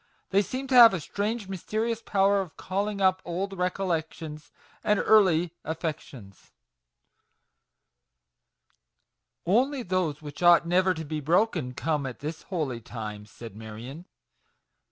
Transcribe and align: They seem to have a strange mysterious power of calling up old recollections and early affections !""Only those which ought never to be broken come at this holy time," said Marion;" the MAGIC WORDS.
They 0.31 0.41
seem 0.41 0.65
to 0.69 0.73
have 0.75 0.95
a 0.95 0.99
strange 0.99 1.47
mysterious 1.47 2.01
power 2.01 2.41
of 2.41 2.57
calling 2.57 3.01
up 3.01 3.21
old 3.23 3.55
recollections 3.55 4.51
and 4.83 4.97
early 4.99 5.53
affections 5.63 6.53
!""Only 9.45 9.83
those 9.83 10.19
which 10.19 10.41
ought 10.41 10.65
never 10.65 10.95
to 10.95 11.05
be 11.05 11.19
broken 11.19 11.75
come 11.75 12.07
at 12.07 12.17
this 12.17 12.41
holy 12.41 12.81
time," 12.81 13.27
said 13.27 13.55
Marion;" 13.55 13.77
the 13.77 13.93
MAGIC 13.99 14.03
WORDS. 14.07 14.09